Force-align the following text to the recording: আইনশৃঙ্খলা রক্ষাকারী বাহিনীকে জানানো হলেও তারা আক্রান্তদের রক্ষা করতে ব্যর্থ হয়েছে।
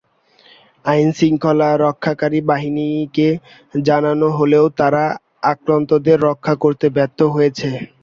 আইনশৃঙ্খলা 0.85 1.69
রক্ষাকারী 1.77 2.39
বাহিনীকে 2.49 3.27
জানানো 3.83 4.27
হলেও 4.37 4.65
তারা 4.79 5.03
আক্রান্তদের 5.51 6.17
রক্ষা 6.27 6.53
করতে 6.63 6.85
ব্যর্থ 6.95 7.19
হয়েছে। 7.35 7.69